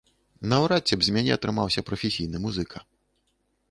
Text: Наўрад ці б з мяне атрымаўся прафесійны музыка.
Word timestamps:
Наўрад 0.53 0.83
ці 0.87 0.95
б 1.01 1.07
з 1.09 1.15
мяне 1.19 1.31
атрымаўся 1.37 1.87
прафесійны 1.93 2.37
музыка. 2.49 2.77